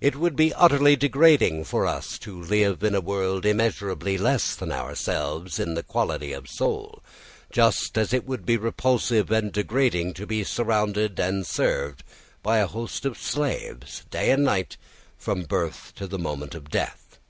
[0.00, 4.72] It would be utterly degrading for us to live in a world immeasurably less than
[4.72, 7.00] ourselves in the quality of soul,
[7.52, 12.02] just as it would be repulsive and degrading to be surrounded and served
[12.42, 14.76] by a host of slaves, day and night,
[15.16, 17.20] from birth to the moment of death.